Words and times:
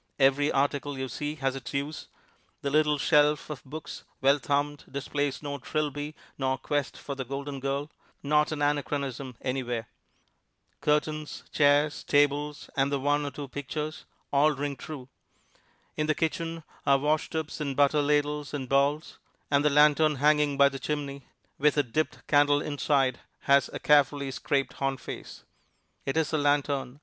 Every 0.17 0.51
article 0.51 0.97
you 0.97 1.07
see 1.07 1.35
has 1.35 1.55
its 1.55 1.75
use. 1.75 2.07
The 2.63 2.71
little 2.71 2.97
shelf 2.97 3.51
of 3.51 3.63
books, 3.63 4.03
well 4.19 4.39
thumbed, 4.39 4.85
displays 4.89 5.43
no 5.43 5.59
"Trilby" 5.59 6.15
nor 6.39 6.57
"Quest 6.57 6.99
of 7.07 7.17
the 7.17 7.23
Golden 7.23 7.59
Girl" 7.59 7.91
not 8.23 8.51
an 8.51 8.63
anachronism 8.63 9.37
any 9.41 9.61
where. 9.61 9.87
Curtains, 10.81 11.43
chairs, 11.51 12.03
tables, 12.03 12.67
and 12.75 12.91
the 12.91 12.99
one 12.99 13.27
or 13.27 13.29
two 13.29 13.47
pictures 13.47 14.05
all 14.33 14.53
ring 14.53 14.75
true. 14.75 15.07
In 15.95 16.07
the 16.07 16.15
kitchen 16.15 16.63
are 16.83 16.97
washtubs 16.97 17.61
and 17.61 17.75
butter 17.75 18.01
ladles 18.01 18.55
and 18.55 18.67
bowls; 18.67 19.19
and 19.51 19.63
the 19.63 19.69
lantern 19.69 20.15
hanging 20.15 20.57
by 20.57 20.67
the 20.67 20.79
chimney, 20.79 21.27
with 21.59 21.77
a 21.77 21.83
dipped 21.83 22.25
candle 22.25 22.59
inside, 22.59 23.19
has 23.41 23.69
a 23.71 23.77
carefully 23.77 24.31
scraped 24.31 24.73
horn 24.73 24.97
face. 24.97 25.43
It 26.07 26.17
is 26.17 26.33
a 26.33 26.39
lanthorn. 26.39 26.99